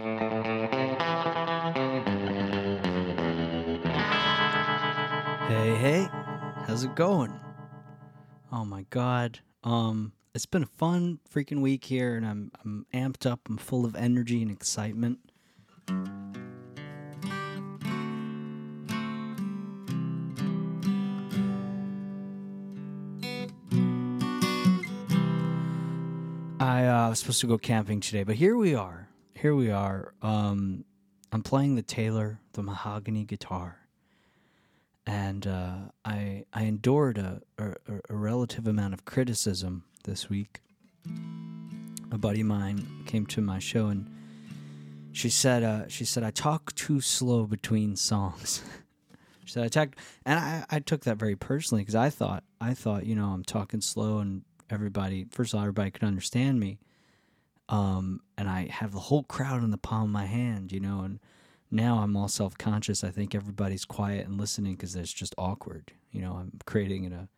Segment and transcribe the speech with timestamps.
[0.00, 0.06] Hey,
[5.76, 6.08] hey,
[6.66, 7.38] how's it going?
[8.50, 9.40] Oh my god.
[9.62, 13.84] Um, it's been a fun freaking week here and I'm I'm amped up, I'm full
[13.84, 15.18] of energy and excitement.
[26.58, 29.09] I uh, was supposed to go camping today, but here we are.
[29.40, 30.12] Here we are.
[30.22, 30.84] Um,
[31.32, 33.80] I'm playing the Taylor, the mahogany guitar
[35.06, 37.74] and uh, I I endured a, a,
[38.08, 40.60] a relative amount of criticism this week.
[42.12, 44.08] A buddy of mine came to my show and
[45.12, 48.62] she said uh, she said I talk too slow between songs.
[49.44, 52.74] she said I talk, and I, I took that very personally because I thought I
[52.74, 56.78] thought you know I'm talking slow and everybody first of all everybody could understand me,
[57.70, 61.02] um, and I have the whole crowd in the palm of my hand, you know,
[61.02, 61.20] and
[61.70, 63.04] now I'm all self conscious.
[63.04, 65.92] I think everybody's quiet and listening because it's just awkward.
[66.10, 67.28] You know, I'm creating in a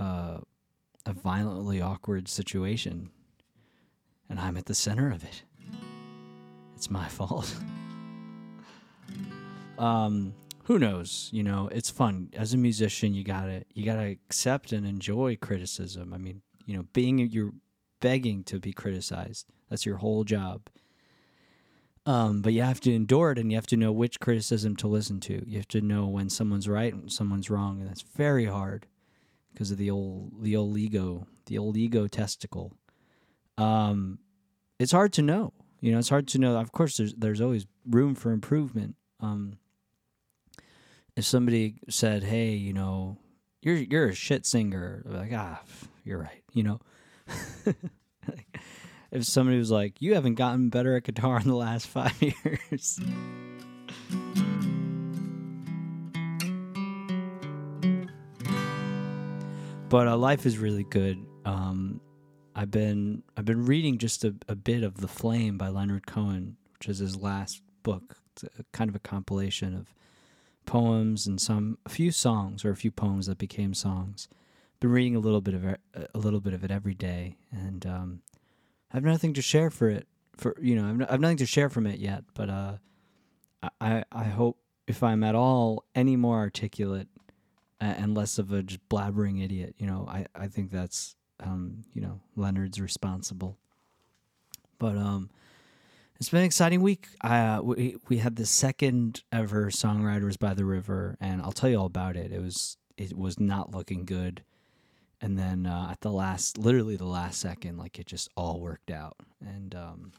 [0.00, 0.40] uh,
[1.04, 3.10] a violently awkward situation,
[4.30, 5.42] and I'm at the center of it.
[6.76, 7.52] It's my fault.
[9.76, 11.30] um, who knows?
[11.32, 13.12] You know, it's fun as a musician.
[13.12, 16.14] You gotta you gotta accept and enjoy criticism.
[16.14, 17.54] I mean, you know, being you're
[18.00, 19.46] begging to be criticized.
[19.68, 20.68] That's your whole job
[22.08, 24.88] um, but you have to endure it and you have to know which criticism to
[24.88, 25.46] listen to.
[25.46, 28.86] You have to know when someone's right and someone's wrong, and that's very hard
[29.52, 32.72] because of the old the old ego, the old ego testicle.
[33.58, 34.20] Um,
[34.78, 35.52] it's hard to know.
[35.82, 36.56] You know, it's hard to know.
[36.56, 38.96] Of course, there's there's always room for improvement.
[39.20, 39.58] Um,
[41.14, 43.18] if somebody said, "Hey, you know,
[43.60, 45.60] you're you're a shit singer," like, ah,
[46.04, 46.42] you're right.
[46.54, 46.80] You know.
[49.10, 53.00] if somebody was like, "You haven't gotten better at guitar in the last five years."
[59.88, 61.24] but uh, life is really good.
[61.44, 62.00] Um,
[62.54, 66.56] I've been I've been reading just a, a, bit of The Flame by Leonard Cohen,
[66.74, 68.16] which is his last book.
[68.32, 69.94] It's a, kind of a compilation of
[70.66, 74.28] poems and some a few songs or a few poems that became songs.
[74.80, 75.80] Been reading a little bit of it,
[76.14, 78.22] a little bit of it every day, and um,
[78.92, 80.06] I have nothing to share for it.
[80.36, 82.22] For you know, I have, nothing to share from it yet.
[82.34, 82.72] But uh,
[83.80, 87.08] I I hope if I'm at all any more articulate
[87.80, 92.20] and less of a blabbering idiot, you know, I I think that's um you know
[92.36, 93.58] Leonard's responsible.
[94.78, 95.30] But um,
[96.20, 97.08] it's been an exciting week.
[97.20, 101.78] Uh, we we had the second ever songwriters by the river, and I'll tell you
[101.78, 102.32] all about it.
[102.32, 104.44] It was it was not looking good
[105.20, 108.90] and then uh, at the last literally the last second like it just all worked
[108.90, 109.16] out.
[109.40, 110.12] And um,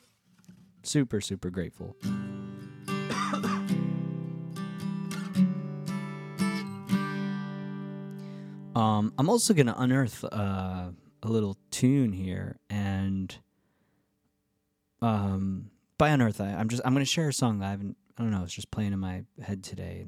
[0.84, 1.96] super super grateful.
[8.76, 10.92] Um, i'm also to unearth uh,
[11.24, 13.36] a little tune here and
[15.02, 18.22] um, by unearth I, i'm just i'm to share a song that i haven't i
[18.22, 20.06] don't know it's just playing in my head today.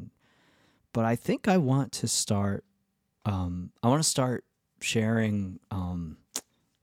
[0.94, 2.64] But i think i want to start
[3.26, 4.46] um, i want to start
[4.82, 6.18] sharing um,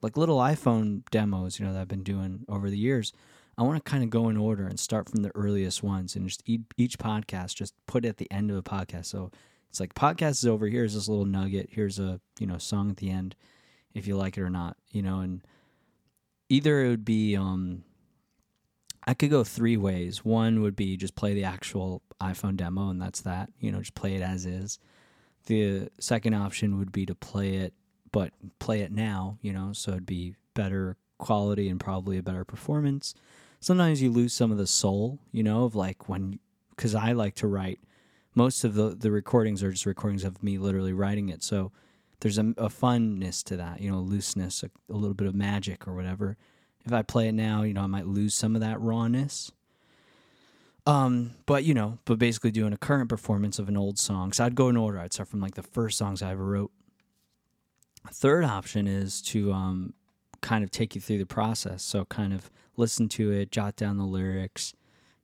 [0.02, 3.12] like little iPhone demos, you know, that I've been doing over the years.
[3.56, 6.28] I want to kind of go in order and start from the earliest ones and
[6.28, 9.06] just each, podcast just put at the end of a podcast.
[9.06, 9.32] So
[9.68, 10.68] it's like podcast is over.
[10.68, 11.68] Here's this little nugget.
[11.72, 13.34] Here's a you know song at the end,
[13.94, 14.76] if you like it or not.
[14.92, 15.42] You know, and
[16.48, 17.82] either it would be um,
[19.08, 20.24] I could go three ways.
[20.24, 23.50] One would be just play the actual iPhone demo, and that's that.
[23.58, 24.78] You know, just play it as is.
[25.46, 27.74] The second option would be to play it
[28.12, 32.44] but play it now, you know, so it'd be better quality and probably a better
[32.44, 33.14] performance.
[33.60, 36.38] Sometimes you lose some of the soul, you know, of like when,
[36.70, 37.80] because I like to write.
[38.34, 41.42] Most of the, the recordings are just recordings of me literally writing it.
[41.42, 41.72] So
[42.20, 45.88] there's a, a funness to that, you know, looseness, a, a little bit of magic
[45.88, 46.36] or whatever.
[46.84, 49.50] If I play it now, you know, I might lose some of that rawness.
[50.86, 54.32] Um, but you know, but basically doing a current performance of an old song.
[54.32, 54.98] So I'd go in order.
[54.98, 56.70] I'd start from like the first songs I ever wrote
[58.12, 59.94] Third option is to um,
[60.40, 61.82] kind of take you through the process.
[61.82, 64.74] So, kind of listen to it, jot down the lyrics,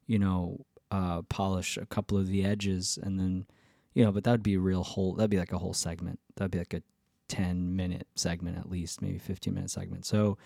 [0.07, 3.47] you know, uh, polish a couple of the edges, and then,
[3.95, 6.19] you know, but that'd be a real whole, that'd be like a whole segment.
[6.37, 6.83] That'd be like a
[7.29, 10.05] 10 minute segment at least, maybe 15 minute segment.
[10.05, 10.39] So,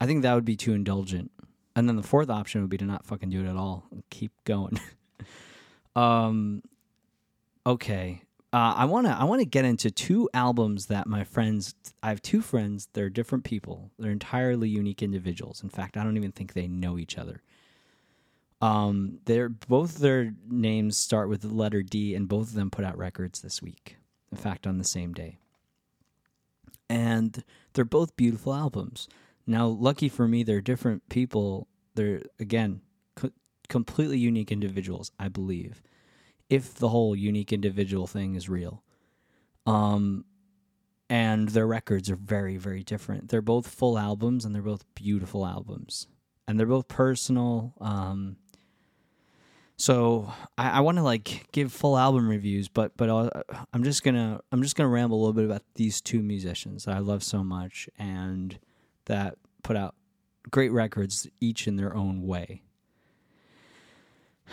[0.00, 1.30] I think that would be too indulgent.
[1.74, 3.84] And then the fourth option would be to not fucking do it at all.
[4.10, 4.80] Keep going.
[5.96, 6.62] um,
[7.66, 8.22] okay.
[8.56, 12.08] Uh, I want to I want to get into two albums that my friends I
[12.10, 16.32] have two friends they're different people they're entirely unique individuals in fact I don't even
[16.32, 17.42] think they know each other
[18.60, 22.84] Um, they're both their names start with the letter D, and both of them put
[22.84, 23.96] out records this week.
[24.32, 25.38] In fact, on the same day.
[26.88, 29.08] And they're both beautiful albums.
[29.46, 31.68] Now, lucky for me, they're different people.
[31.94, 32.80] They're again
[33.14, 33.32] co-
[33.68, 35.82] completely unique individuals, I believe,
[36.48, 38.82] if the whole unique individual thing is real.
[39.66, 40.24] Um,
[41.08, 43.28] and their records are very, very different.
[43.28, 46.08] They're both full albums, and they're both beautiful albums,
[46.46, 47.74] and they're both personal.
[47.80, 48.36] Um,
[49.76, 53.30] so I, I want to like give full album reviews, but but I'll,
[53.72, 56.96] I'm just gonna I'm just gonna ramble a little bit about these two musicians that
[56.96, 58.58] I love so much and
[59.04, 59.94] that put out
[60.50, 62.62] great records, each in their own way.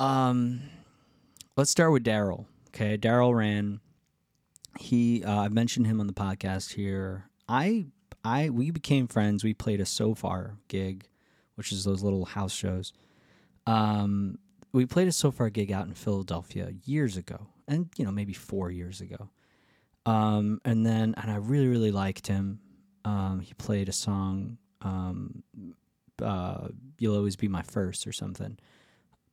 [0.00, 0.62] Um,
[1.56, 2.46] let's start with Daryl.
[2.68, 3.80] Okay, Daryl Rann.
[4.78, 7.28] He uh, I mentioned him on the podcast here.
[7.48, 7.86] I
[8.24, 9.44] I we became friends.
[9.44, 11.06] We played a Sofar gig,
[11.54, 12.92] which is those little house shows.
[13.66, 14.38] Um,
[14.72, 18.70] we played a Sofar gig out in Philadelphia years ago, and you know maybe four
[18.70, 19.30] years ago.
[20.06, 22.58] Um, and then and I really really liked him.
[23.04, 25.44] Um, he played a song, um,
[26.20, 26.68] uh,
[26.98, 28.58] "You'll Always Be My First or something.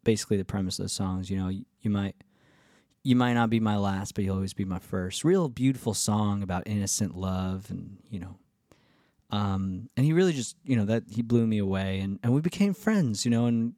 [0.03, 2.15] Basically, the premise of the songs, you know, you, you might
[3.03, 5.23] you might not be my last, but you'll always be my first.
[5.23, 8.37] Real beautiful song about innocent love, and you know,
[9.31, 12.41] um, and he really just you know that he blew me away, and and we
[12.41, 13.73] became friends, you know, and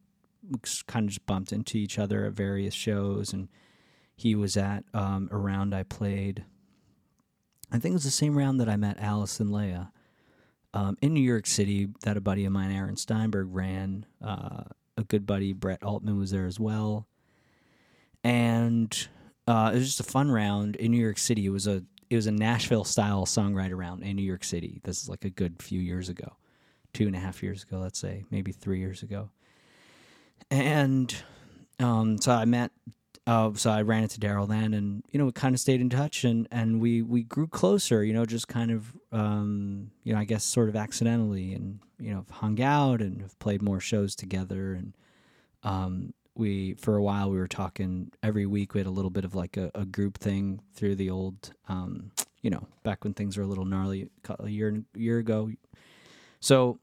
[0.50, 3.48] we kind of just bumped into each other at various shows, and
[4.16, 6.44] he was at um, a round I played.
[7.72, 9.92] I think it was the same round that I met and Leah
[10.74, 11.88] um, in New York City.
[12.02, 14.06] That a buddy of mine, Aaron Steinberg, ran.
[14.22, 14.64] Uh,
[14.98, 17.08] a good buddy, Brett Altman, was there as well,
[18.24, 19.08] and
[19.48, 21.46] uh, it was just a fun round in New York City.
[21.46, 24.82] It was a it was a Nashville style songwriter round in New York City.
[24.84, 26.36] This is like a good few years ago,
[26.94, 29.30] two and a half years ago, let's say, maybe three years ago
[30.54, 31.16] and
[31.80, 32.72] um, so I met.
[33.26, 35.90] Uh, so I ran into Daryl then, and you know, we kind of stayed in
[35.90, 38.04] touch, and and we we grew closer.
[38.04, 42.14] You know, just kind of um, you know, I guess sort of accidentally, and you
[42.14, 44.94] know, hung out and have played more shows together, and
[45.64, 48.74] um, we for a while we were talking every week.
[48.74, 52.12] We had a little bit of like a, a group thing through the old, um,
[52.42, 54.10] you know, back when things were a little gnarly
[54.40, 55.50] a year year ago.
[56.42, 56.80] So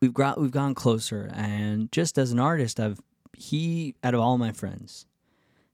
[0.00, 3.00] we've got we've gone closer and just as an artist i've
[3.36, 5.06] he out of all my friends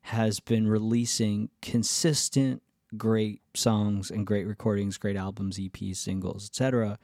[0.07, 2.63] has been releasing consistent
[2.97, 6.99] great songs and great recordings great albums eps singles etc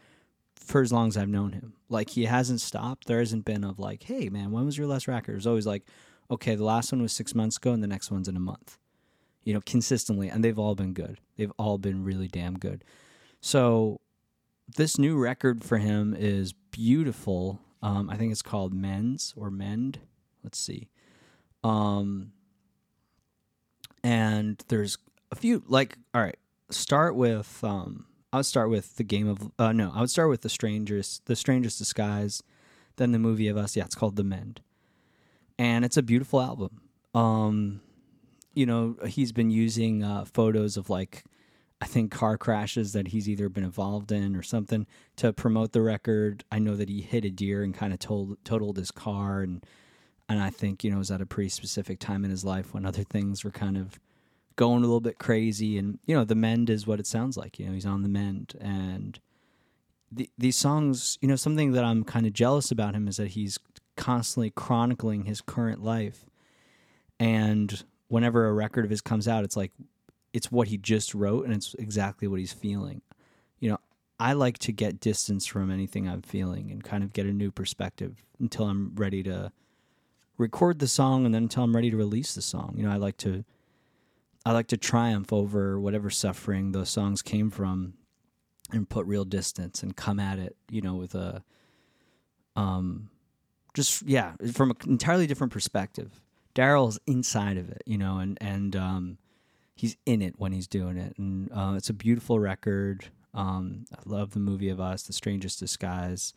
[0.54, 3.78] for as long as i've known him like he hasn't stopped there hasn't been of
[3.78, 5.84] like hey man when was your last record it's always like
[6.30, 8.78] okay the last one was six months ago and the next one's in a month
[9.42, 12.84] you know consistently and they've all been good they've all been really damn good
[13.40, 14.00] so
[14.76, 17.60] this new record for him is beautiful.
[17.82, 19.98] Um, I think it's called Men's or Mend.
[20.42, 20.88] Let's see.
[21.64, 22.32] Um,
[24.02, 24.98] and there's
[25.30, 26.38] a few like all right.
[26.70, 29.92] Start with um, I would start with the game of uh, no.
[29.94, 32.42] I would start with the strangest the strangest disguise,
[32.96, 33.76] then the movie of us.
[33.76, 34.60] Yeah, it's called The Mend,
[35.58, 36.80] and it's a beautiful album.
[37.14, 37.82] Um,
[38.54, 41.24] you know, he's been using uh, photos of like
[41.82, 45.82] I think car crashes that he's either been involved in or something to promote the
[45.82, 46.44] record.
[46.52, 49.66] I know that he hit a deer and kind of told, totaled his car, and
[50.32, 52.72] and I think you know it was at a pretty specific time in his life
[52.72, 54.00] when other things were kind of
[54.56, 55.78] going a little bit crazy.
[55.78, 57.58] And you know, the mend is what it sounds like.
[57.58, 59.20] You know, he's on the mend, and
[60.10, 61.18] the, these songs.
[61.20, 63.58] You know, something that I'm kind of jealous about him is that he's
[63.96, 66.24] constantly chronicling his current life,
[67.20, 69.72] and whenever a record of his comes out, it's like
[70.32, 73.02] it's what he just wrote and it's exactly what he's feeling.
[73.60, 73.78] You know,
[74.18, 77.50] I like to get distance from anything I'm feeling and kind of get a new
[77.50, 79.52] perspective until I'm ready to
[80.38, 82.74] record the song and then until I'm ready to release the song.
[82.76, 83.44] You know, I like to
[84.44, 87.94] I like to triumph over whatever suffering those songs came from
[88.72, 91.42] and put real distance and come at it, you know, with a
[92.56, 93.10] um
[93.74, 96.20] just yeah, from an entirely different perspective.
[96.54, 99.18] Daryl's inside of it, you know, and and um
[99.74, 103.06] he's in it when he's doing it, and uh, it's a beautiful record.
[103.34, 106.34] Um, I love the movie of us, The Strangest Disguise,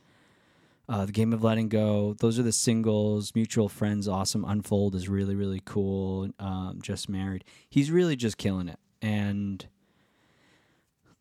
[0.88, 2.15] uh, The Game of Letting Go.
[2.20, 3.34] Those are the singles.
[3.36, 4.46] Mutual Friends, awesome.
[4.46, 6.30] Unfold is really really cool.
[6.39, 7.44] Um, just married.
[7.70, 9.65] He's really just killing it, and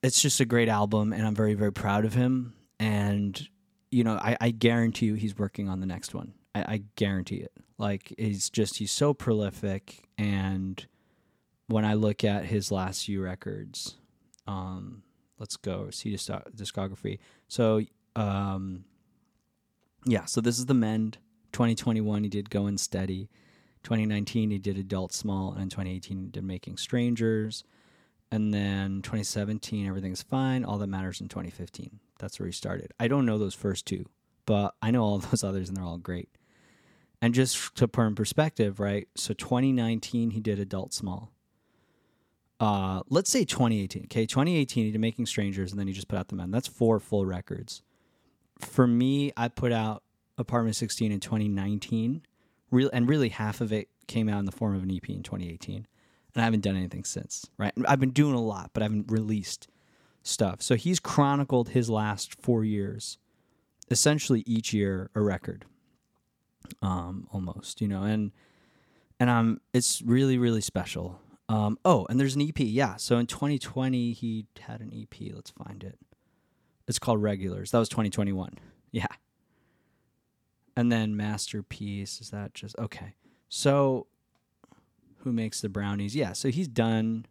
[0.03, 2.55] it's just a great album, and I'm very very proud of him.
[2.79, 3.49] And
[3.91, 6.35] you know, I, I guarantee you, he's working on the next one.
[6.55, 7.53] I, I guarantee it.
[7.79, 10.87] Like he's just he's so prolific and
[11.67, 13.97] when I look at his last few records,
[14.47, 15.03] um,
[15.39, 17.19] let's go see discography.
[17.49, 17.81] So,
[18.17, 18.85] um,
[20.05, 21.19] yeah, so this is the Mend
[21.53, 23.31] 2021 he did Going Steady.
[23.85, 27.65] 2019 he did Adult Small, and in 2018 he did Making Strangers.
[28.31, 30.65] And then 2017 everything's fine.
[30.65, 32.01] All that matters in 2015.
[32.19, 32.93] That's where he started.
[32.99, 34.07] I don't know those first two,
[34.47, 36.31] but I know all those others, and they're all great.
[37.23, 39.09] And just to put in perspective, right?
[39.15, 41.31] So 2019 he did Adult Small.
[42.61, 44.05] Uh, let's say 2018.
[44.05, 46.51] Okay, 2018 he did Making Strangers, and then he just put out the men.
[46.51, 47.83] That's four full records.
[48.61, 50.03] For me, I put out
[50.39, 52.23] Apartment 16 in 2019,
[52.71, 55.23] real and really half of it came out in the form of an EP in
[55.23, 55.77] 2018,
[56.35, 57.47] and I haven't done anything since.
[57.59, 59.69] Right, I've been doing a lot, but I haven't released
[60.23, 60.63] stuff.
[60.63, 63.19] So he's chronicled his last four years,
[63.91, 65.65] essentially each year a record,
[66.83, 67.81] um, almost.
[67.81, 68.33] You know, and
[69.21, 71.21] and um, it's really really special.
[71.49, 72.59] Um, oh, and there's an EP.
[72.59, 75.33] Yeah, so in 2020 he had an EP.
[75.35, 75.99] Let's find it.
[76.87, 77.71] It's called Regulars.
[77.71, 78.59] That was 2021.
[78.91, 79.07] Yeah.
[80.77, 82.21] And then masterpiece.
[82.21, 83.15] Is that just okay.
[83.49, 84.07] So
[85.19, 86.15] who makes the brownies?
[86.15, 87.27] Yeah so he's done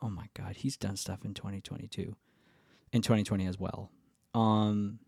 [0.00, 2.14] oh my god he's done stuff in 2022
[2.92, 3.90] in 2020 as well.
[4.34, 5.00] Um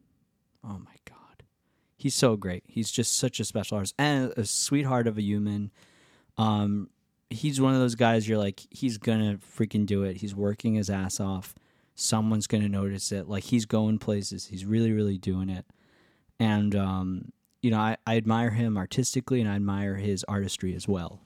[0.64, 1.16] oh my god.
[1.96, 2.64] He's so great.
[2.66, 5.70] He's just such a special artist and a sweetheart of a human.
[6.36, 6.88] Um
[7.28, 10.16] he's one of those guys you're like he's gonna freaking do it.
[10.16, 11.54] He's working his ass off
[11.94, 13.28] someone's gonna notice it.
[13.28, 14.46] Like he's going places.
[14.46, 15.66] He's really really doing it.
[16.38, 17.32] And um
[17.62, 21.20] you know, I, I admire him artistically and I admire his artistry as well.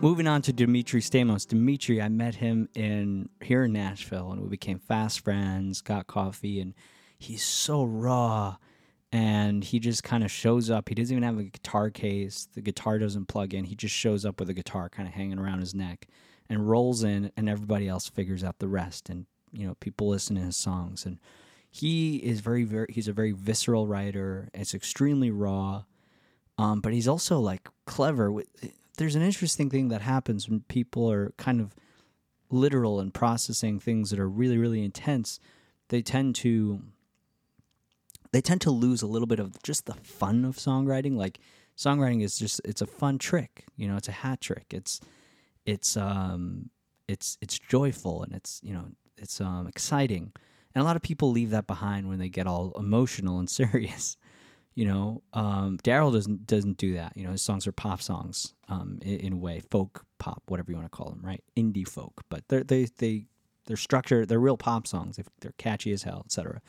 [0.00, 1.46] Moving on to Dimitri Stamos.
[1.46, 5.80] Dimitri, I met him in here in Nashville, and we became fast friends.
[5.80, 6.74] Got coffee, and
[7.18, 8.56] he's so raw
[9.12, 10.88] and he just kind of shows up.
[10.88, 12.48] He doesn't even have a guitar case.
[12.54, 13.64] The guitar doesn't plug in.
[13.64, 16.06] He just shows up with a guitar kind of hanging around his neck
[16.48, 20.36] and rolls in and everybody else figures out the rest and you know, people listen
[20.36, 21.18] to his songs and
[21.70, 24.50] he is very very he's a very visceral writer.
[24.52, 25.84] It's extremely raw.
[26.58, 28.48] Um, but he's also like clever with
[28.98, 31.74] there's an interesting thing that happens when people are kind of
[32.50, 35.40] literal and processing things that are really really intense.
[35.88, 36.82] They tend to
[38.32, 41.16] they tend to lose a little bit of just the fun of songwriting.
[41.16, 41.38] Like
[41.76, 44.66] songwriting is just it's a fun trick, you know, it's a hat trick.
[44.70, 45.00] It's
[45.64, 46.70] it's um
[47.06, 48.86] it's it's joyful and it's you know
[49.16, 50.32] it's um exciting.
[50.74, 54.16] And a lot of people leave that behind when they get all emotional and serious.
[54.78, 57.16] You know, um, Daryl doesn't doesn't do that.
[57.16, 60.70] You know, his songs are pop songs, um, in, in, a way, folk pop, whatever
[60.70, 61.42] you want to call them, right?
[61.56, 63.24] Indie folk, but they're they they
[63.66, 64.28] they're structured.
[64.28, 65.18] They're real pop songs.
[65.40, 66.62] They're catchy as hell, etc.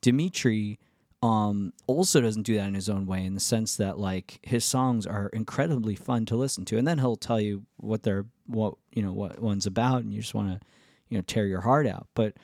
[0.00, 0.78] Dimitri
[1.20, 4.64] um, also doesn't do that in his own way in the sense that like his
[4.64, 8.74] songs are incredibly fun to listen to, and then he'll tell you what they're what
[8.92, 10.64] you know what one's about, and you just want to
[11.08, 12.06] you know tear your heart out.
[12.14, 12.34] But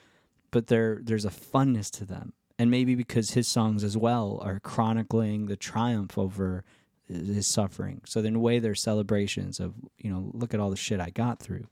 [0.51, 4.59] but there there's a funness to them, and maybe because his songs as well are
[4.59, 6.65] chronicling the triumph over
[7.07, 8.01] his suffering.
[8.05, 11.09] So in a way, they're celebrations of you know look at all the shit I
[11.09, 11.67] got through.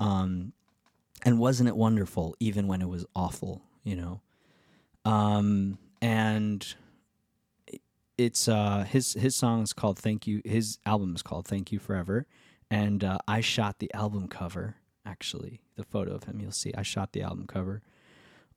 [0.00, 0.52] Um,
[1.24, 3.62] and wasn't it wonderful even when it was awful?
[3.84, 4.20] You know.
[5.06, 6.74] Um, and
[8.18, 10.42] it's uh his his song is called Thank You.
[10.44, 12.26] His album is called Thank You Forever,
[12.68, 14.76] and uh, I shot the album cover.
[15.06, 16.72] Actually, the photo of him you'll see.
[16.74, 17.82] I shot the album cover.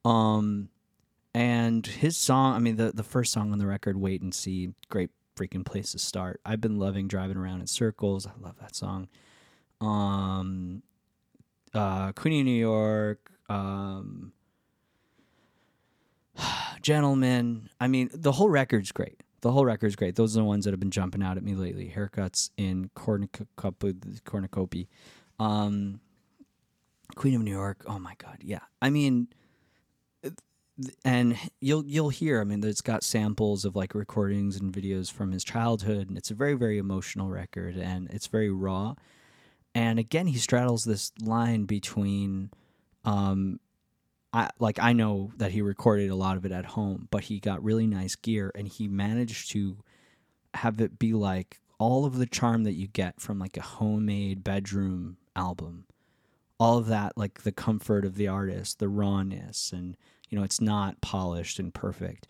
[0.03, 0.69] Um,
[1.37, 2.55] and his song.
[2.55, 5.91] I mean, the the first song on the record, "Wait and See," great freaking place
[5.91, 6.41] to start.
[6.43, 8.25] I've been loving driving around in circles.
[8.25, 9.07] I love that song.
[9.79, 10.81] Um,
[11.75, 13.31] uh, Queen of New York.
[13.49, 14.33] Um,
[16.81, 17.69] Gentlemen.
[17.79, 19.21] I mean, the whole record's great.
[19.41, 20.15] The whole record's great.
[20.15, 21.93] Those are the ones that have been jumping out at me lately.
[21.95, 24.85] Haircuts in cornucopia.
[25.39, 25.99] Um,
[27.15, 27.83] Queen of New York.
[27.85, 28.39] Oh my God.
[28.41, 28.61] Yeah.
[28.81, 29.27] I mean,
[31.03, 32.41] and you'll you'll hear.
[32.41, 36.31] I mean, it's got samples of like recordings and videos from his childhood, and it's
[36.31, 38.95] a very very emotional record, and it's very raw.
[39.73, 42.51] And again, he straddles this line between
[43.05, 43.59] um,
[44.33, 47.39] I like I know that he recorded a lot of it at home, but he
[47.39, 49.77] got really nice gear and he managed to
[50.53, 54.43] have it be like all of the charm that you get from like a homemade
[54.43, 55.85] bedroom album.
[56.59, 59.95] All of that like the comfort of the artist, the rawness and
[60.29, 62.27] you know it's not polished and perfect,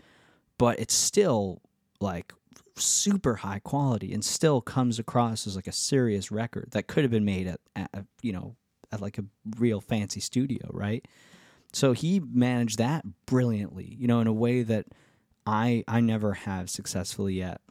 [0.58, 1.62] but it's still
[2.00, 2.34] like
[2.76, 7.12] super high quality and still comes across as like a serious record that could have
[7.12, 8.56] been made at, at you know
[8.92, 9.26] at like a
[9.58, 11.06] real fancy studio, right?
[11.74, 14.86] So he managed that brilliantly, you know, in a way that
[15.46, 17.62] I I never have successfully yet.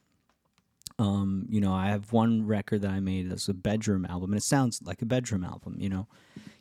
[0.99, 4.38] Um, you know, I have one record that I made that's a bedroom album, and
[4.38, 5.76] it sounds like a bedroom album.
[5.78, 6.06] You know,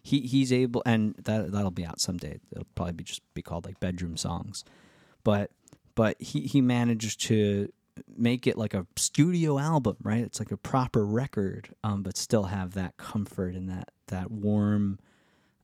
[0.06, 2.40] he he's able, and that that'll be out someday.
[2.52, 4.64] It'll probably be just be called like bedroom songs,
[5.24, 5.50] but
[5.96, 7.74] but he he managed to
[8.16, 10.22] make it like a studio album, right?
[10.22, 15.00] It's like a proper record, um, but still have that comfort and that that warm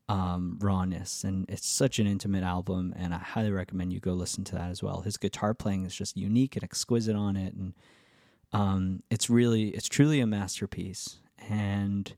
[0.09, 1.23] um, rawness.
[1.23, 4.71] And it's such an intimate album, and I highly recommend you go listen to that
[4.71, 5.01] as well.
[5.01, 7.73] His guitar playing is just unique and exquisite on it, and
[8.53, 11.19] um, it's really, it's truly a masterpiece.
[11.47, 12.15] And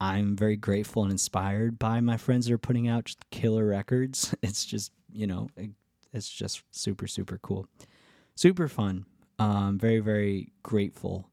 [0.00, 4.34] I'm very grateful and inspired by my friends that are putting out killer records.
[4.42, 5.48] It's just, you know,
[6.12, 7.66] it's just super, super cool,
[8.34, 9.06] super fun.
[9.38, 11.30] Um, very, very grateful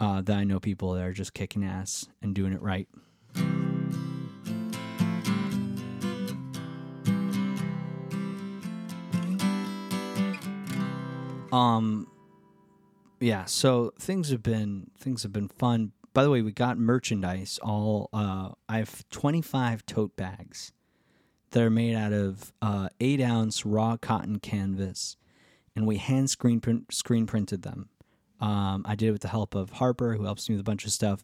[0.00, 2.88] uh, that I know people that are just kicking ass and doing it right.
[11.52, 12.06] Um,
[13.20, 13.44] yeah.
[13.46, 15.92] So things have been things have been fun.
[16.16, 17.60] By the way, we got merchandise.
[17.62, 20.72] All uh, I have twenty five tote bags
[21.50, 25.18] that are made out of uh, eight ounce raw cotton canvas
[25.76, 27.90] and we hand screen print, screen printed them.
[28.40, 30.86] Um, I did it with the help of Harper, who helps me with a bunch
[30.86, 31.22] of stuff,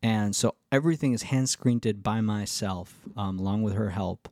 [0.00, 4.28] and so everything is hand screened by myself, um, along with her help.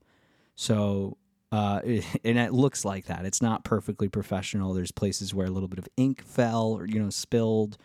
[0.54, 1.16] So
[1.50, 3.24] uh, it, and it looks like that.
[3.24, 4.74] It's not perfectly professional.
[4.74, 7.78] There's places where a little bit of ink fell, or you know, spilled,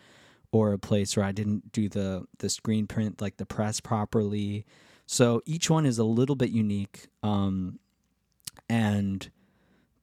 [0.54, 4.64] or a place where I didn't do the the screen print like the press properly.
[5.06, 7.78] So each one is a little bit unique, um,
[8.68, 9.28] and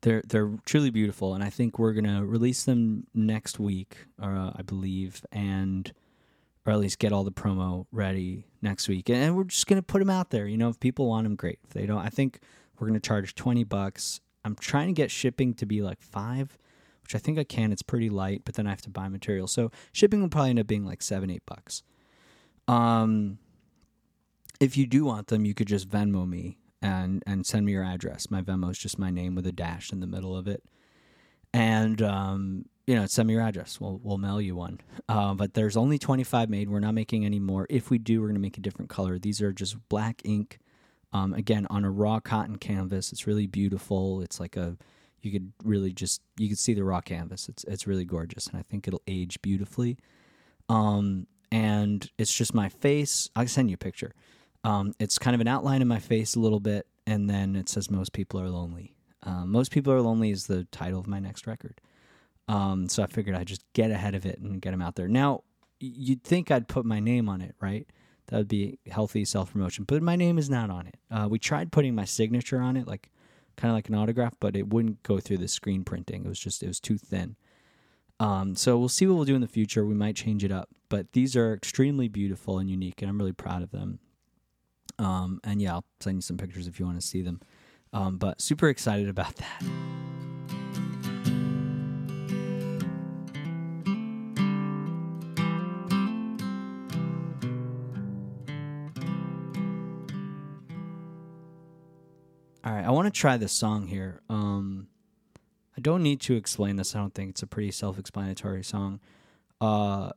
[0.01, 4.61] they're they're truly beautiful, and I think we're gonna release them next week, uh, I
[4.63, 5.91] believe, and
[6.65, 9.99] or at least get all the promo ready next week, and we're just gonna put
[9.99, 10.47] them out there.
[10.47, 11.59] You know, if people want them, great.
[11.63, 12.39] If they don't, I think
[12.77, 14.19] we're gonna charge twenty bucks.
[14.43, 16.57] I'm trying to get shipping to be like five,
[17.03, 17.71] which I think I can.
[17.71, 20.59] It's pretty light, but then I have to buy material, so shipping will probably end
[20.59, 21.83] up being like seven, eight bucks.
[22.67, 23.39] Um,
[24.59, 27.83] if you do want them, you could just Venmo me and and send me your
[27.83, 28.29] address.
[28.29, 30.63] My Venmo is just my name with a dash in the middle of it,
[31.53, 33.79] and um, you know, send me your address.
[33.79, 34.79] We'll we'll mail you one.
[35.07, 36.69] Uh, but there's only 25 made.
[36.69, 37.67] We're not making any more.
[37.69, 39.19] If we do, we're gonna make a different color.
[39.19, 40.59] These are just black ink.
[41.13, 43.11] Um, again, on a raw cotton canvas.
[43.11, 44.21] It's really beautiful.
[44.21, 44.77] It's like a
[45.25, 47.49] you could really just you could see the raw canvas.
[47.49, 49.97] It's it's really gorgeous, and I think it'll age beautifully.
[50.69, 53.29] Um, and it's just my face.
[53.35, 54.13] I'll send you a picture.
[54.63, 57.69] Um, it's kind of an outline of my face a little bit, and then it
[57.69, 61.19] says "Most people are lonely." Um, "Most people are lonely" is the title of my
[61.19, 61.81] next record.
[62.47, 65.07] Um, so I figured I'd just get ahead of it and get them out there.
[65.07, 65.43] Now,
[65.79, 67.87] you'd think I'd put my name on it, right?
[68.27, 70.97] That would be healthy self promotion, but my name is not on it.
[71.09, 73.09] Uh, we tried putting my signature on it, like
[73.61, 76.25] kind of like an autograph, but it wouldn't go through the screen printing.
[76.25, 77.35] It was just it was too thin.
[78.19, 79.85] Um, so we'll see what we'll do in the future.
[79.85, 83.33] We might change it up, but these are extremely beautiful and unique, and I'm really
[83.33, 83.99] proud of them.
[84.99, 87.39] Um, and yeah, I'll send you some pictures if you want to see them.
[87.93, 90.10] Um, but super excited about that.
[102.81, 104.21] Right, I want to try this song here.
[104.29, 104.87] Um,
[105.77, 106.95] I don't need to explain this.
[106.95, 108.99] I don't think it's a pretty self-explanatory song.
[109.59, 110.11] Uh,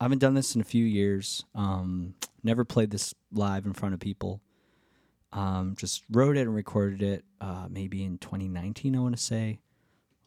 [0.00, 1.44] I haven't done this in a few years.
[1.54, 4.40] Um, never played this live in front of people.
[5.32, 8.94] Um, just wrote it and recorded it uh, maybe in 2019.
[8.94, 9.60] I want to say.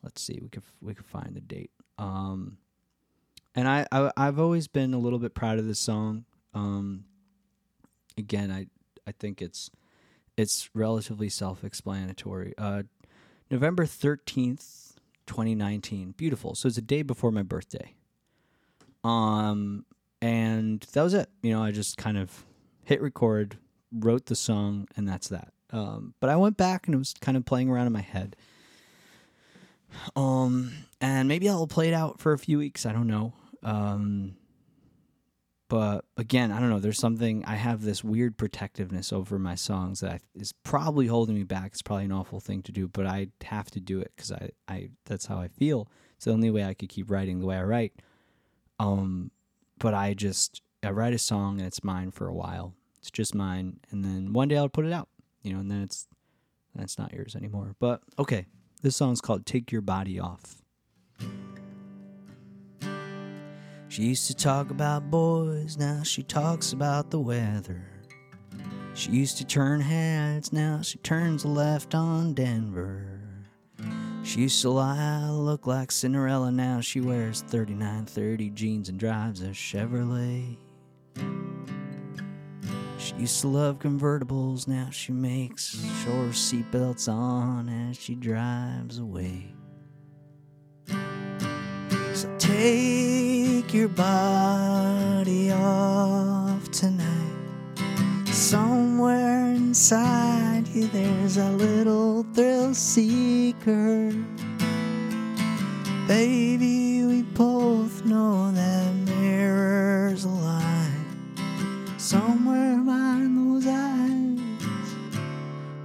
[0.02, 0.40] Let's see.
[0.42, 1.72] We could we could find the date.
[1.98, 2.58] Um,
[3.56, 6.26] and I, I have always been a little bit proud of this song.
[6.54, 7.06] Um,
[8.18, 8.68] again, I
[9.08, 9.70] I think it's
[10.38, 12.54] it's relatively self-explanatory.
[12.58, 12.84] Uh,
[13.50, 14.96] November 13th,
[15.28, 16.12] 2019.
[16.18, 16.56] Beautiful.
[16.56, 17.94] So it's a day before my birthday.
[19.04, 19.86] Um,
[20.22, 21.30] and that was it.
[21.42, 22.46] You know, I just kind of
[22.84, 23.58] hit record,
[23.92, 25.54] wrote the song, and that's that.
[25.72, 28.36] Um, but I went back and it was kind of playing around in my head.
[30.16, 32.86] Um, and maybe I'll play it out for a few weeks.
[32.86, 33.34] I don't know.
[33.64, 34.36] Um,
[35.76, 36.80] but again, I don't know.
[36.80, 41.44] There's something I have this weird protectiveness over my songs that is probably holding me
[41.44, 41.72] back.
[41.74, 44.52] It's probably an awful thing to do, but I have to do it because I,
[44.70, 45.90] I that's how I feel.
[46.16, 47.92] It's the only way I could keep writing the way I write.
[48.80, 49.32] Um,
[49.78, 52.74] but I just I write a song and it's mine for a while.
[53.00, 55.10] It's just mine, and then one day I'll put it out,
[55.42, 56.08] you know, and then it's
[56.74, 57.76] that's not yours anymore.
[57.82, 58.46] But okay,
[58.82, 60.62] this song's called "Take Your Body Off."
[63.88, 67.84] She used to talk about boys, now she talks about the weather.
[68.94, 73.16] She used to turn heads, now she turns left on Denver.
[74.26, 76.52] She used to lie, look like Cinderella.
[76.52, 80.58] Now she wears 3930 jeans and drives a Chevrolet.
[82.98, 84.68] She used to love convertibles.
[84.68, 89.55] Now she makes sure seatbelts on as she drives away.
[92.46, 97.10] Take your body off tonight.
[98.28, 104.12] Somewhere inside you, there's a little thrill seeker.
[106.08, 110.92] Baby, we both know that mirrors a lie.
[111.98, 114.40] Somewhere behind those eyes,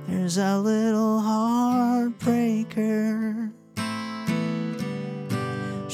[0.07, 3.20] there's a little heartbreaker.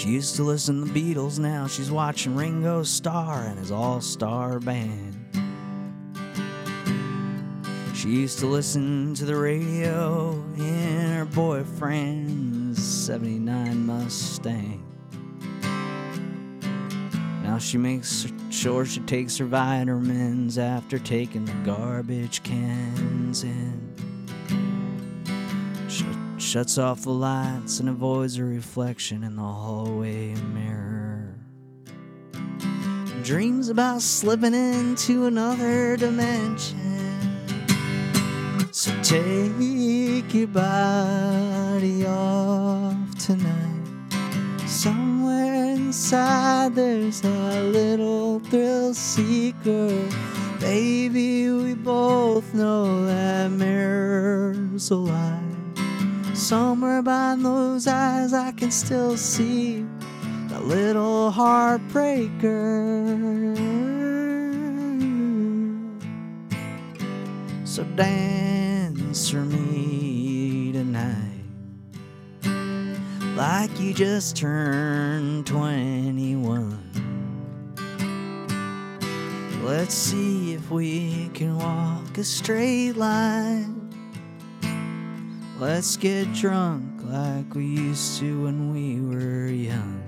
[0.06, 4.00] She used to listen to the Beatles, now she's watching Ringo Starr and his all
[4.00, 5.16] star band.
[7.92, 14.86] She used to listen to the radio in her boyfriend's 79 Mustang.
[17.42, 23.85] Now she makes sure she takes her vitamins after taking the garbage cans in.
[26.46, 31.34] Sh- shuts off the lights and avoids a reflection in the hallway mirror.
[33.24, 36.78] Dreams about slipping into another dimension.
[38.70, 44.08] So take your body off tonight.
[44.66, 50.08] Somewhere inside there's a little thrill seeker.
[50.60, 55.45] Baby, we both know that mirror's a lie.
[56.46, 59.84] Somewhere behind those eyes, I can still see
[60.48, 63.56] the little heartbreaker.
[67.64, 71.42] So dance for me tonight.
[73.34, 76.78] Like you just turned 21.
[79.64, 83.85] Let's see if we can walk a straight line.
[85.58, 90.02] Let's get drunk like we used to when we were young.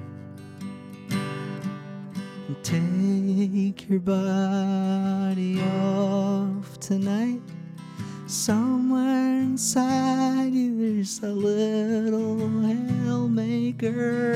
[2.62, 7.40] Take your body off tonight.
[8.26, 14.34] Somewhere inside you, there's a little hell maker.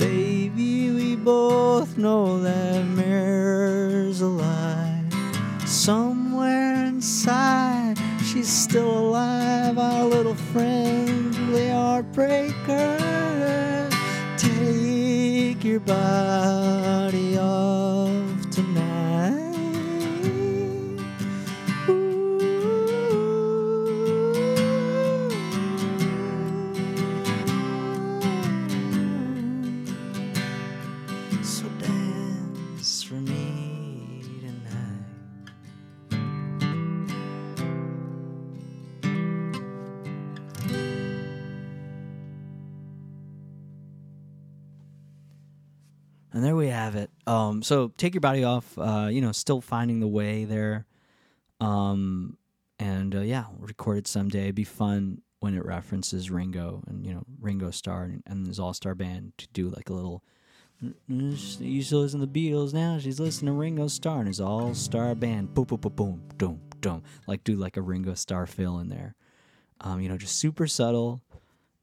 [0.00, 5.04] Baby, we both know that mirror's a lie.
[5.64, 7.59] Somewhere inside,
[8.32, 9.78] she's still alive.
[9.78, 13.90] Our little friendly heartbreaker.
[14.38, 16.59] Take your body
[47.60, 48.78] Um, so take your body off.
[48.78, 50.86] Uh, you know, still finding the way there.
[51.60, 52.38] Um,
[52.78, 54.44] and uh, yeah, recorded someday.
[54.44, 58.58] It'd be fun when it references Ringo and you know Ringo Starr and, and his
[58.58, 60.24] All Star Band to do like a little.
[61.08, 62.72] She used to listen to the Beatles.
[62.72, 65.52] Now she's listening to Ringo Starr and his All Star Band.
[65.52, 67.02] Boom, boom, boom, boom, boom, boom.
[67.26, 69.14] Like do like a Ringo Starr fill in there.
[69.82, 71.20] Um, you know, just super subtle.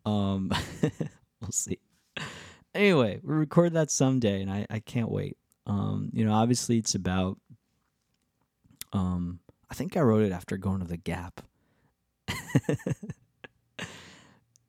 [0.06, 0.52] Um,
[1.42, 1.78] we'll see.
[2.74, 5.38] Anyway, we record that someday, and I, I can't wait.
[5.68, 7.38] Um, you know, obviously it's about.
[8.94, 11.42] Um, I think I wrote it after going to the Gap.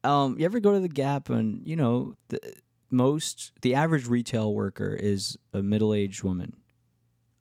[0.05, 2.41] um, you ever go to the Gap and you know the
[2.91, 6.57] most the average retail worker is a middle aged woman,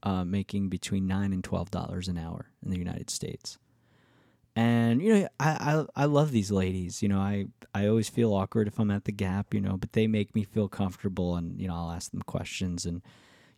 [0.04, 3.58] uh, making between nine and twelve dollars an hour in the United States.
[4.56, 7.02] And you know, I, I I love these ladies.
[7.02, 9.54] You know, I I always feel awkward if I'm at the Gap.
[9.54, 12.86] You know, but they make me feel comfortable, and you know, I'll ask them questions,
[12.86, 13.02] and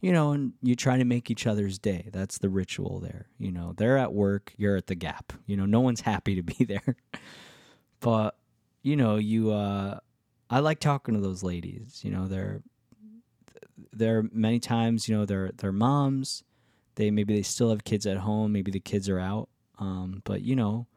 [0.01, 2.09] you know, and you try to make each other's day.
[2.11, 3.27] That's the ritual there.
[3.37, 5.33] You know, they're at work, you're at the Gap.
[5.45, 6.95] You know, no one's happy to be there,
[7.99, 8.35] but
[8.81, 9.51] you know, you.
[9.51, 9.99] uh
[10.49, 12.01] I like talking to those ladies.
[12.03, 12.61] You know, they're
[13.93, 15.07] they're many times.
[15.07, 16.43] You know, they're they're moms.
[16.95, 18.51] They maybe they still have kids at home.
[18.51, 19.49] Maybe the kids are out.
[19.77, 20.87] Um, but you know,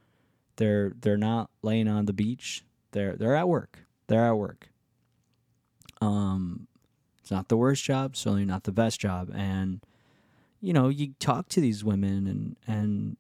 [0.57, 2.65] they're they're not laying on the beach.
[2.93, 3.81] They're they're at work.
[4.07, 4.71] They're at work.
[6.01, 6.67] Um,
[7.23, 9.81] it's not the worst job, certainly not the best job, and
[10.61, 13.17] you know, you talk to these women and and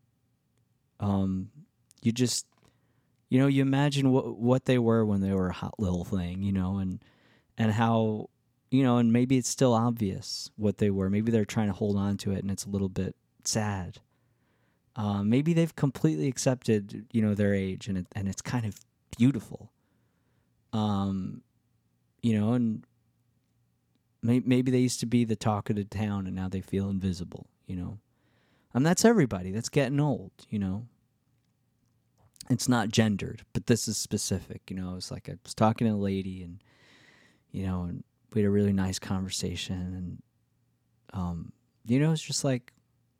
[1.01, 1.51] um,
[2.03, 2.47] you just
[3.33, 6.43] You know, you imagine what what they were when they were a hot little thing,
[6.43, 7.03] you know, and
[7.57, 8.29] and how
[8.71, 11.09] you know, and maybe it's still obvious what they were.
[11.09, 14.01] Maybe they're trying to hold on to it and it's a little bit sad.
[14.97, 18.77] Uh, maybe they've completely accepted, you know, their age and it, and it's kind of
[19.17, 19.73] beautiful.
[20.75, 21.43] Um,
[22.23, 22.85] you know, and
[24.23, 27.47] maybe they used to be the talk of the town and now they feel invisible,
[27.67, 27.99] you know.
[28.75, 29.51] And that's everybody.
[29.51, 30.87] That's getting old, you know.
[32.49, 34.95] It's not gendered, but this is specific, you know.
[34.97, 36.63] It's like I was talking to a lady and
[37.51, 40.23] you know, and we had a really nice conversation and
[41.13, 41.53] um,
[41.85, 42.73] you know, it's just like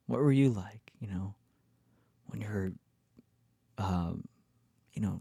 [0.07, 1.35] what were you like, you know,
[2.27, 2.73] when you're
[3.79, 4.25] um,
[4.93, 5.21] you know,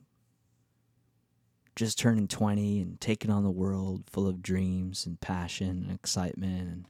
[1.81, 6.69] just turning 20 and taking on the world full of dreams and passion and excitement
[6.69, 6.85] and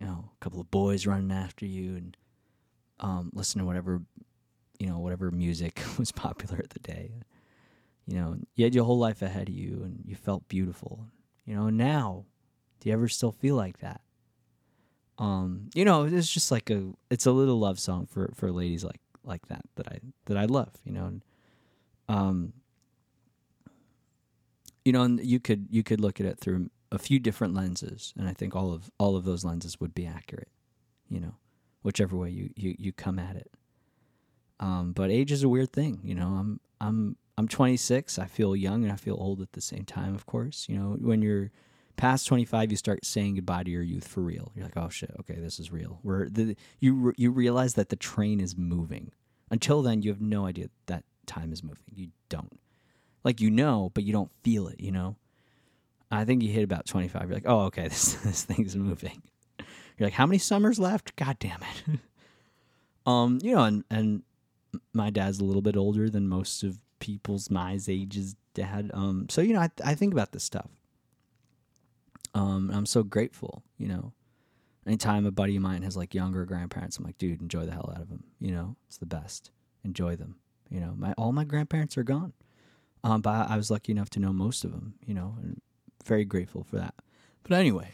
[0.00, 2.16] you know a couple of boys running after you and
[3.00, 4.00] um, to whatever
[4.78, 7.10] you know whatever music was popular at the day.
[8.06, 11.04] You know you had your whole life ahead of you and you felt beautiful.
[11.44, 12.24] You know now
[12.80, 14.00] do you ever still feel like that?
[15.18, 18.84] Um you know it's just like a it's a little love song for for ladies
[18.84, 21.20] like like that that i that i love you know
[22.08, 22.52] um
[24.84, 28.12] you know, and you could you could look at it through a few different lenses,
[28.16, 30.48] and I think all of all of those lenses would be accurate.
[31.08, 31.34] You know,
[31.82, 33.50] whichever way you you, you come at it.
[34.60, 36.00] Um, but age is a weird thing.
[36.02, 38.18] You know, I'm I'm I'm 26.
[38.18, 40.14] I feel young and I feel old at the same time.
[40.14, 41.50] Of course, you know, when you're
[41.96, 45.14] past 25 you start saying goodbye to your youth for real you're like oh shit
[45.20, 49.12] okay this is real where the you you realize that the train is moving
[49.50, 52.58] until then you have no idea that time is moving you don't
[53.24, 55.16] like you know, but you don't feel it, you know?
[56.10, 57.22] I think you hit about 25.
[57.22, 59.22] You're like, oh, okay, this, this thing's moving.
[59.58, 61.16] You're like, how many summers left?
[61.16, 62.00] God damn it.
[63.06, 64.22] um, you know, and, and
[64.92, 68.90] my dad's a little bit older than most of people's my age's dad.
[68.94, 70.68] Um, so, you know, I, I think about this stuff.
[72.34, 74.12] Um, I'm so grateful, you know.
[74.86, 77.92] Anytime a buddy of mine has like younger grandparents, I'm like, dude, enjoy the hell
[77.94, 78.24] out of them.
[78.40, 79.50] You know, it's the best.
[79.84, 80.36] Enjoy them.
[80.70, 82.32] You know, my all my grandparents are gone.
[83.04, 85.60] Um, but I was lucky enough to know most of them, you know, and
[86.04, 86.94] very grateful for that.
[87.42, 87.90] But anyway,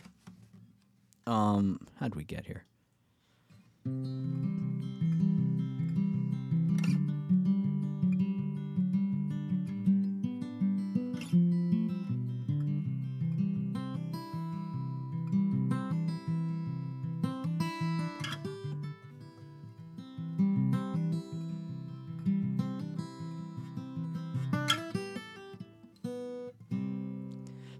[1.26, 2.64] um, how'd we get here?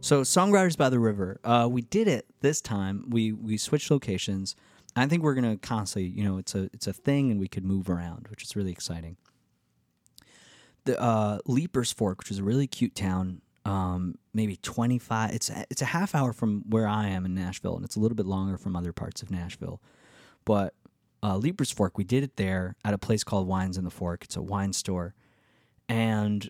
[0.09, 1.39] So songwriters by the river.
[1.45, 3.05] Uh, we did it this time.
[3.11, 4.57] We we switched locations.
[4.97, 7.63] I think we're gonna constantly, you know, it's a it's a thing, and we could
[7.63, 9.19] move around, which is really exciting.
[10.87, 15.35] The uh, Leiper's Fork, which is a really cute town, um, maybe twenty five.
[15.35, 18.17] It's it's a half hour from where I am in Nashville, and it's a little
[18.17, 19.83] bit longer from other parts of Nashville.
[20.47, 20.73] But
[21.23, 24.25] uh, Leiper's Fork, we did it there at a place called Wines in the Fork.
[24.25, 25.15] It's a wine store,
[25.87, 26.49] and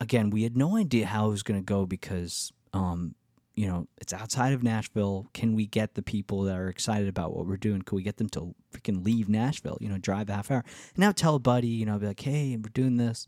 [0.00, 3.14] again, we had no idea how it was to go because um,
[3.54, 5.28] you know, it's outside of Nashville.
[5.34, 7.82] Can we get the people that are excited about what we're doing?
[7.82, 9.78] Can we get them to freaking leave Nashville?
[9.80, 10.64] You know, drive a half hour.
[10.94, 13.26] And now tell a buddy, you know, be like, hey, we're doing this.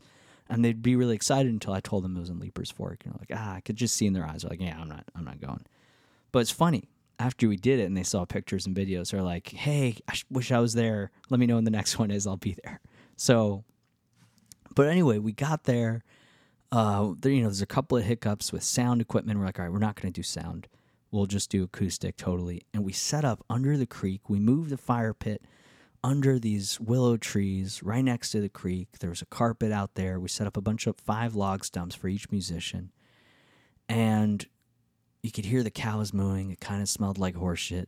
[0.49, 3.03] And they'd be really excited until I told them it was in Leiper's Fork.
[3.05, 4.89] You know, like, ah, I could just see in their eyes, they're like, yeah, I'm
[4.89, 5.65] not, I'm not going.
[6.31, 6.89] But it's funny.
[7.17, 10.51] After we did it and they saw pictures and videos, they're like, hey, I wish
[10.51, 11.11] I was there.
[11.29, 12.27] Let me know when the next one is.
[12.27, 12.81] I'll be there.
[13.15, 13.63] So,
[14.75, 16.03] but anyway, we got there
[16.71, 19.39] uh, there, you know, there's a couple of hiccups with sound equipment.
[19.39, 20.67] We're like, all right, we're not going to do sound.
[21.11, 22.63] We'll just do acoustic totally.
[22.73, 24.29] And we set up under the creek.
[24.29, 25.41] We moved the fire pit
[26.03, 28.99] under these willow trees right next to the creek.
[28.99, 30.19] There was a carpet out there.
[30.19, 32.91] We set up a bunch of five log stumps for each musician.
[33.87, 34.45] And
[35.23, 36.51] you could hear the cows mooing.
[36.51, 37.87] It kind of smelled like horseshit.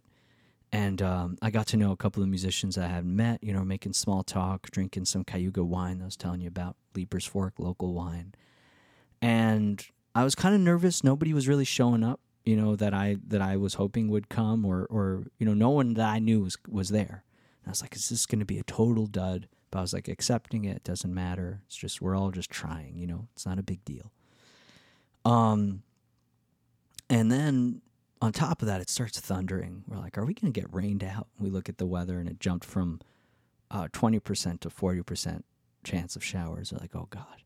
[0.72, 3.64] And um, I got to know a couple of musicians I hadn't met, you know,
[3.64, 7.94] making small talk, drinking some Cayuga wine I was telling you about, Leiper's Fork local
[7.94, 8.34] wine
[9.22, 11.04] and I was kind of nervous.
[11.04, 14.66] Nobody was really showing up, you know, that I that I was hoping would come,
[14.66, 17.24] or or you know, no one that I knew was was there.
[17.64, 19.48] And I was like, is this going to be a total dud?
[19.70, 21.62] But I was like, accepting it doesn't matter.
[21.66, 23.28] It's just we're all just trying, you know.
[23.36, 24.12] It's not a big deal.
[25.26, 25.84] Um,
[27.10, 27.82] and then
[28.22, 29.84] on top of that, it starts thundering.
[29.88, 31.28] We're like, are we going to get rained out?
[31.38, 33.02] We look at the weather, and it jumped from
[33.70, 35.46] uh, twenty percent to forty percent
[35.84, 36.72] chance of showers.
[36.72, 37.44] We're like, oh god.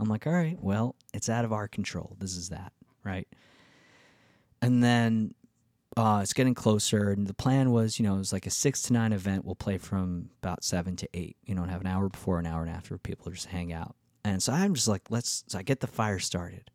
[0.00, 2.16] I'm like, all right, well, it's out of our control.
[2.18, 2.72] This is that,
[3.04, 3.28] right?
[4.60, 5.34] And then
[5.96, 8.82] uh, it's getting closer, and the plan was, you know, it was like a six
[8.82, 9.44] to nine event.
[9.44, 12.46] We'll play from about seven to eight, you know, and have an hour before, an
[12.46, 12.98] hour and after.
[12.98, 15.44] People just hang out, And so I'm just like, let's.
[15.46, 16.70] So I get the fire started.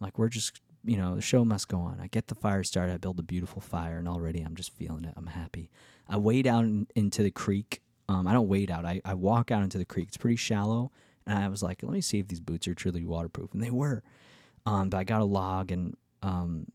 [0.00, 2.00] Like we're just, you know, the show must go on.
[2.00, 2.94] I get the fire started.
[2.94, 5.14] I build a beautiful fire, and already I'm just feeling it.
[5.16, 5.70] I'm happy.
[6.08, 7.82] I wade out in, into the creek.
[8.08, 8.84] Um, I don't wade out.
[8.86, 10.08] I, I walk out into the creek.
[10.08, 10.90] It's pretty shallow,
[11.28, 13.70] and I was like, let me see if these boots are truly waterproof, and they
[13.70, 14.02] were.
[14.66, 16.72] Um, but I got a log, and um,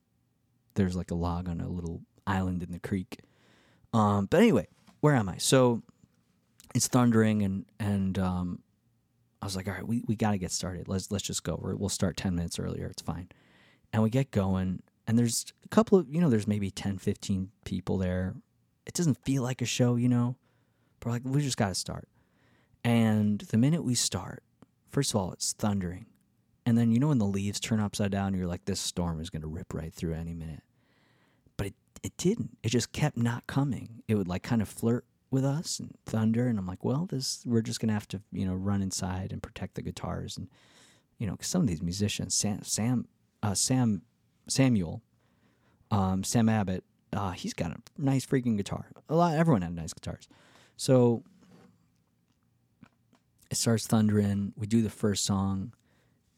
[0.75, 3.19] there's like a log on a little island in the creek.
[3.93, 4.67] Um, but anyway,
[5.01, 5.37] where am I?
[5.37, 5.81] So
[6.75, 8.59] it's thundering, and and um,
[9.41, 10.87] I was like, all right, we, we got to get started.
[10.87, 11.59] Let's let's just go.
[11.61, 12.85] we will start 10 minutes earlier.
[12.85, 13.29] It's fine.
[13.91, 17.49] And we get going, and there's a couple of, you know, there's maybe 10, 15
[17.65, 18.35] people there.
[18.85, 20.35] It doesn't feel like a show, you know,
[20.99, 22.07] but like, we just got to start.
[22.83, 24.43] And the minute we start,
[24.89, 26.07] first of all, it's thundering.
[26.65, 29.29] And then, you know, when the leaves turn upside down, you're like, this storm is
[29.29, 30.63] going to rip right through any minute.
[31.57, 32.57] But it, it didn't.
[32.63, 34.03] It just kept not coming.
[34.07, 37.41] It would like kind of flirt with us and thunder and i'm like well this
[37.47, 40.47] we're just gonna have to you know run inside and protect the guitars and
[41.17, 43.07] you know some of these musicians sam sam
[43.41, 44.03] uh, sam
[44.47, 45.01] samuel
[45.89, 49.91] um, sam abbott uh, he's got a nice freaking guitar a lot everyone had nice
[49.91, 50.27] guitars
[50.77, 51.23] so
[53.53, 55.73] it starts thundering we do the first song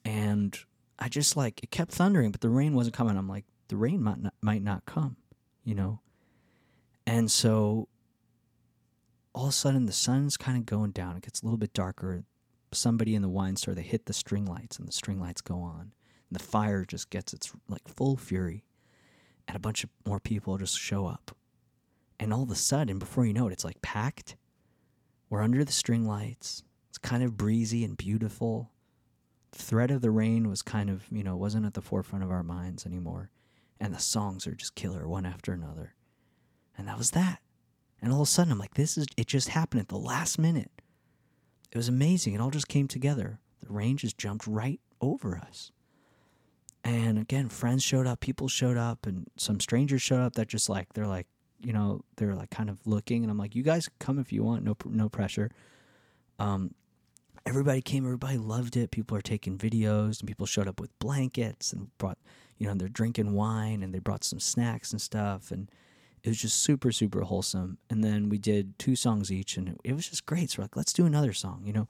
[0.04, 0.60] and
[1.00, 4.02] i just like it kept thundering but the rain wasn't coming i'm like the rain
[4.02, 5.18] might not, might not come
[5.64, 6.00] you know
[7.08, 7.88] and so
[9.36, 11.18] all of a sudden the sun's kind of going down.
[11.18, 12.24] It gets a little bit darker.
[12.72, 15.60] Somebody in the wine store, they hit the string lights and the string lights go
[15.60, 15.92] on.
[16.30, 18.64] And the fire just gets its like full fury.
[19.48, 21.36] And a bunch of more people just show up.
[22.18, 24.38] And all of a sudden, before you know it, it's like packed.
[25.30, 26.64] We're under the string lights.
[26.96, 28.72] It's kind of breezy and beautiful.
[29.52, 32.32] The threat of the rain was kind of, you know, wasn't at the forefront of
[32.32, 33.32] our minds anymore.
[33.82, 35.94] And the songs are just killer one after another.
[36.78, 37.40] And that was that.
[38.02, 40.40] And all of a sudden, I'm like, this is, it just happened at the last
[40.40, 40.72] minute.
[41.70, 42.34] It was amazing.
[42.34, 43.40] It all just came together.
[43.60, 45.74] The rain just jumped right over us.
[46.86, 50.70] And again, friends showed up, people showed up, and some strangers showed up that just
[50.70, 51.28] like, they're like,
[51.60, 53.22] you know, they're like kind of looking.
[53.24, 55.52] And I'm like, you guys come if you want, no, no pressure.
[56.40, 56.74] Um,
[57.46, 58.92] everybody came, everybody loved it.
[58.92, 62.18] People are taking videos, and people showed up with blankets and brought,
[62.58, 65.52] you know, they're drinking wine and they brought some snacks and stuff.
[65.52, 65.70] And,
[66.26, 67.78] it was just super super wholesome.
[67.90, 70.50] And then we did two songs each and it, it was just great.
[70.50, 71.88] So we're like let's do another song you know?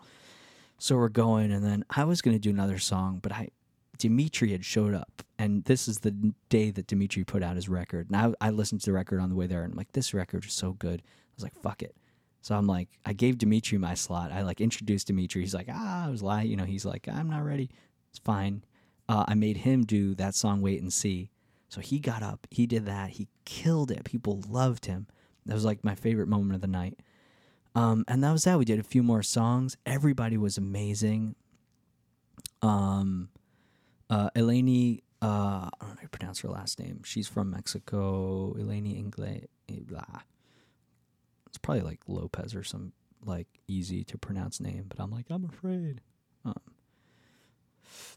[0.77, 3.47] So we're going and then i was going to do another song but i
[3.97, 5.23] dimitri had showed up.
[5.39, 8.09] And this is the day that dimitri put out his record.
[8.11, 10.13] And i, I listened to the record on the way there and I'm like this
[10.13, 11.01] record is so good.
[11.01, 11.95] I was like fuck it
[12.45, 16.05] so i'm like i gave dimitri my slot i like introduced dimitri he's like ah
[16.05, 17.69] i was lying you know he's like i'm not ready
[18.09, 18.63] it's fine
[19.09, 21.29] uh, i made him do that song wait and see
[21.69, 24.05] so he got up, he did that, he killed it.
[24.05, 25.07] People loved him.
[25.45, 26.99] That was like my favorite moment of the night.
[27.75, 28.57] Um, and that was that.
[28.57, 29.75] We did a few more songs.
[29.85, 31.35] Everybody was amazing.
[32.61, 33.29] Um,
[34.09, 37.01] uh, Eleni, uh, I don't know how to pronounce her last name.
[37.03, 38.55] She's from Mexico.
[38.57, 39.41] Eleni Ingle,
[39.81, 40.21] blah.
[41.55, 42.91] It's probably like Lopez or some
[43.23, 46.01] like easy to pronounce name, but I'm like, I'm afraid.
[46.43, 46.53] Um,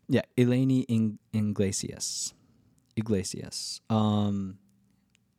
[0.09, 2.35] yeah, Eleni In- Iglesias.
[2.97, 3.81] Iglesias.
[3.89, 4.59] Um,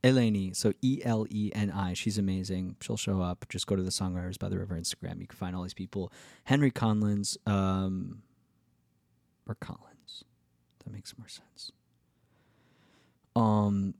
[0.01, 1.91] Eleni, so E L E N I.
[1.93, 2.77] She's amazing.
[2.79, 3.45] She'll show up.
[3.49, 5.19] Just go to the Songwriters by the River Instagram.
[5.19, 6.13] You can find all these people.
[6.45, 8.21] Henry Conlins, um,
[9.45, 10.23] or Collins.
[10.85, 11.73] That makes more sense.
[13.35, 13.93] Um,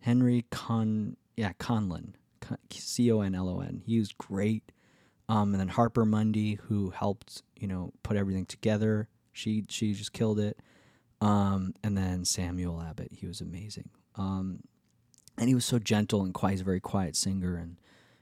[0.00, 2.14] Henry Con, yeah, Conlon,
[2.70, 3.82] C O N L O N.
[3.86, 4.72] He was great.
[5.28, 9.08] Um, and then Harper Mundy, who helped, you know, put everything together.
[9.32, 10.58] She she just killed it.
[11.20, 13.90] Um, and then Samuel Abbott, he was amazing.
[14.16, 14.60] Um,
[15.36, 16.52] and he was so gentle and quiet.
[16.52, 17.76] He's a very quiet singer, and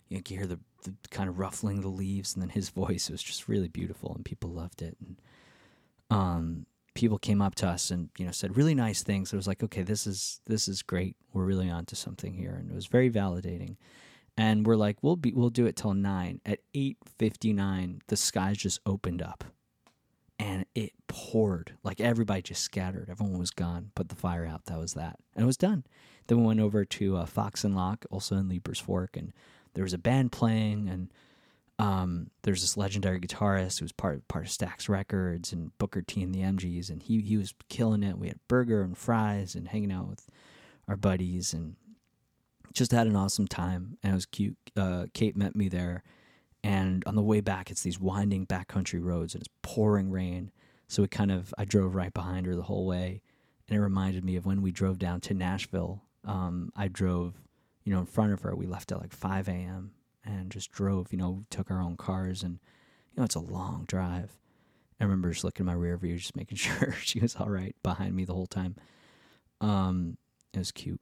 [0.08, 3.10] you, know, you hear the, the, kind of ruffling the leaves, and then his voice
[3.10, 4.96] was just really beautiful, and people loved it.
[5.00, 5.20] And
[6.10, 9.32] um, people came up to us and you know said really nice things.
[9.32, 11.16] It was like, okay, this is this is great.
[11.32, 13.76] We're really onto something here, and it was very validating.
[14.37, 16.40] And we're like, we'll be we'll do it till nine.
[16.44, 19.45] At eight fifty nine, the skies just opened up
[20.39, 21.72] and it poured.
[21.82, 23.09] Like everybody just scattered.
[23.09, 23.93] Everyone was gone.
[23.95, 24.66] Put the fire out.
[24.66, 25.18] That was that.
[25.34, 25.84] And it was done.
[26.26, 29.32] Then we went over to uh, Fox and Locke also in Leiper's Fork and
[29.74, 31.11] there was a band playing and
[31.78, 36.22] um, there's this legendary guitarist who was part part of Stax Records and Booker T
[36.22, 38.18] and the MGs, and he he was killing it.
[38.18, 40.26] We had burger and fries and hanging out with
[40.89, 41.76] our buddies and
[42.77, 43.99] just had an awesome time.
[44.03, 44.57] And it was cute.
[44.77, 46.03] Uh, Kate met me there,
[46.66, 50.51] and on the way back, it's these winding backcountry roads and it's pouring rain.
[50.89, 53.22] So it kind of, I drove right behind her the whole way.
[53.68, 56.03] And it reminded me of when we drove down to Nashville.
[56.24, 57.35] Um, I drove,
[57.85, 58.57] you know, in front of her.
[58.57, 59.93] We left at like 5 a.m.
[60.24, 62.43] and just drove, you know, took our own cars.
[62.43, 62.59] And,
[63.14, 64.37] you know, it's a long drive.
[65.01, 67.77] I remember just looking in my rear view, just making sure she was all right
[67.85, 68.74] behind me the whole time.
[69.61, 70.18] Um,
[70.53, 71.01] it was cute.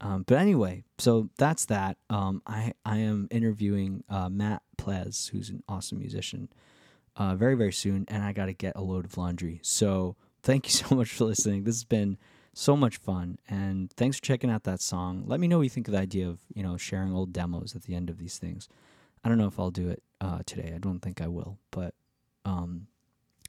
[0.00, 1.96] Um, but anyway, so that's that.
[2.10, 6.48] Um, I I am interviewing uh, Matt Plez, who's an awesome musician,
[7.16, 9.60] uh, very very soon, and I got to get a load of laundry.
[9.62, 11.64] So thank you so much for listening.
[11.64, 12.18] This has been
[12.52, 15.24] so much fun, and thanks for checking out that song.
[15.26, 17.74] Let me know what you think of the idea of you know sharing old demos
[17.74, 18.68] at the end of these things.
[19.24, 20.72] I don't know if I'll do it uh, today.
[20.74, 21.94] I don't think I will, but
[22.44, 22.86] um,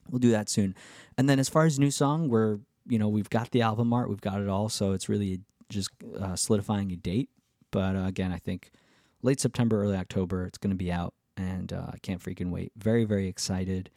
[0.09, 0.75] we'll do that soon.
[1.17, 4.09] And then as far as new song, we're you know we've got the album art,
[4.09, 5.89] we've got it all, so it's really just
[6.19, 7.29] uh, solidifying a date.
[7.71, 8.71] But uh, again, I think
[9.21, 12.71] late September, early October, it's going to be out, and uh, I can't freaking wait.
[12.77, 13.89] Very, very excited.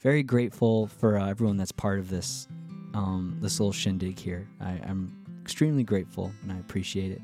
[0.00, 2.46] Very grateful for uh, everyone that's part of this
[2.94, 4.48] um, this little shindig here.
[4.60, 5.12] I, I'm
[5.42, 7.22] extremely grateful, and I appreciate it.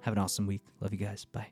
[0.00, 0.62] Have an awesome week.
[0.80, 1.24] Love you guys.
[1.26, 1.48] Bye.